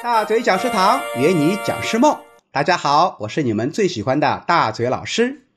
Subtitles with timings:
[0.00, 2.20] 大嘴讲师堂约你讲师梦，
[2.52, 5.48] 大家好，我是你们最喜欢的大嘴老师。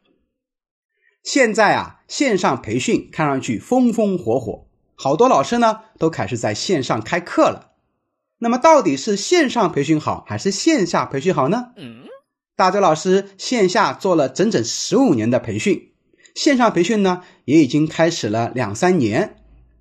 [1.21, 4.65] 现在啊，线上培训看上去风风火火，
[4.96, 7.73] 好多老师呢都开始在线上开课了。
[8.39, 11.73] 那么，到底是线上培训好还是线下培训好呢？
[11.76, 12.05] 嗯，
[12.55, 15.92] 大嘴老师线下做了整整十五年的培训，
[16.34, 19.38] 线上培训呢也已经开始了两三年。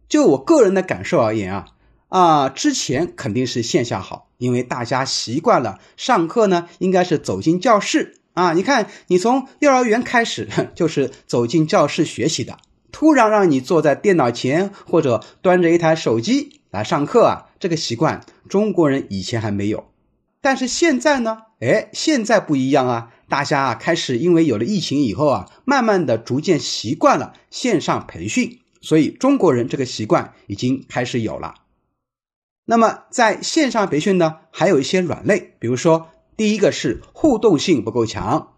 [0.06, 1.66] 就我个人的感受而言啊。
[2.08, 8.52] 啊，之前肯定是线下好，因为大家习惯了上课呢，应该是走进教室啊。
[8.54, 12.58] 你看，你从幼儿园开始 就是走进教室学习的，
[12.90, 19.88] 突然让你坐在电脑前或者端着一台手机来上课啊，这个习惯中国人以前还没有。
[20.40, 31.56] 但是现在呢，哎，现在不一样啊，大家啊开始因为有了疫情以后啊，慢慢的逐渐习惯了线上培训，所以中国人这个习惯已经开始有了。
[32.70, 38.52] 那么在线上培训呢，还有一些软肋，比如说第一个是互动性不够强。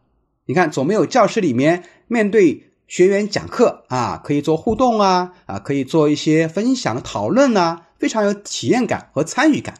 [0.44, 9.76] 你看，总没有教室里面面对学员讲课啊，可以做互动啊，啊，可以做一些分享讨论啊，非常有体验感和参与感。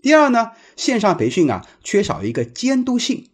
[0.00, 3.28] 第二呢，线上培训啊，缺少一个监督性。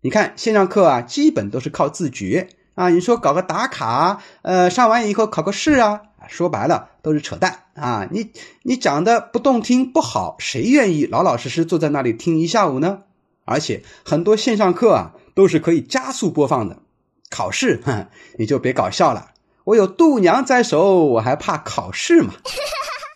[0.00, 6.00] 你看线上课啊，基本都是靠自觉啊，你说搞个打卡，呃，上完以后考个试啊。
[6.28, 8.08] 说白了都是扯淡啊！
[8.10, 8.30] 你
[8.62, 13.02] 你讲的不动听不好，谁愿意老老实实坐在那里听一下午呢？
[13.44, 16.82] 而且很多线上课啊都是可以加速播放的。
[17.30, 19.32] 考试，哼，你就别搞笑了。
[19.64, 22.34] 我有度娘在手，我还怕考试吗？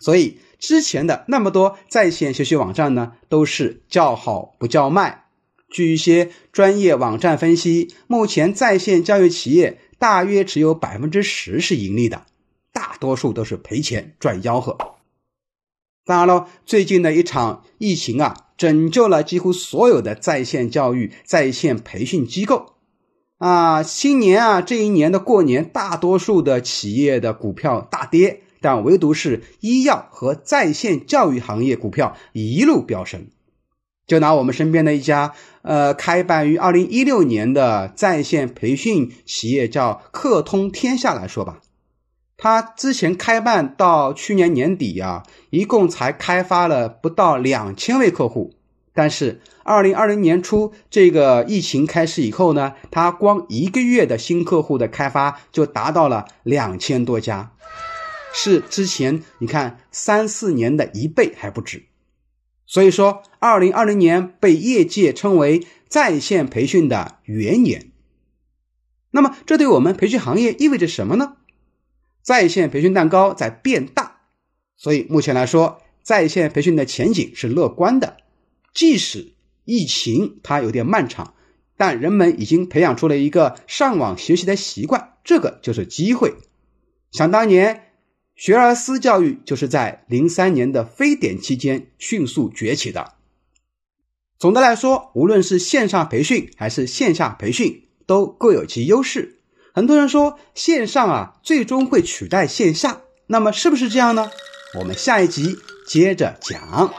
[0.01, 5.25] 所以之前的那么多在线学习网站呢，都是叫好不叫卖。
[5.69, 12.23] 据一些专业网站分析，目前在线教育企业大约只有百分之十是盈利的。
[13.01, 14.77] 多数都是赔钱赚吆喝。
[16.05, 22.73] 当然了，最近的一场疫情啊，拯救了几乎所有的在线教育、在线培训机构
[23.37, 23.83] 啊。
[23.83, 33.27] 新年啊，这一年的过年，大多数的企业的股票大跌，但唯独是医药和在线教育行业股票一路飙升。
[34.07, 41.61] 就拿我们身边的一家呃，开办于二零一六年的在线培训企业叫课通天下来说吧。
[42.43, 45.21] 他之前开办到去年年底呀，
[45.51, 48.55] 一共才开发了不到两千位客户。
[48.93, 57.51] 但是二零二零年初这个疫情开始以后呢，他光一个月的新客户的开发就达到了两千多家，
[58.33, 61.83] 是之前你看三四年的一倍还不止。
[62.65, 67.91] 所以说，二零二零年被业界称为在线培训的元年。
[69.11, 71.33] 那么，这对我们培训行业意味着什么呢？
[72.21, 74.21] 在线培训蛋糕在变大，
[74.77, 78.17] 所以目前来说，在线培训的前景是乐观的。
[78.73, 79.33] 即使
[79.65, 81.33] 疫情它有点漫长，
[81.77, 86.35] 但人们已经培养出了一个上网学习的习惯，这个就是机会。
[87.11, 87.91] 想当年，
[88.35, 93.15] 学而思教育就是在零三年的非典期间迅速崛起的。
[94.39, 99.40] 总的来说，无论是线上培训还是线下培训，都各有其优势。
[99.73, 104.29] 很多人说线上啊，最终会取代线下，那么是不是这样呢？
[104.79, 106.93] 我们下一集接着讲。